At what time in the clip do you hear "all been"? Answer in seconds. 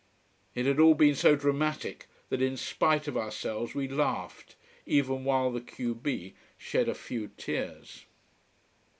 0.79-1.13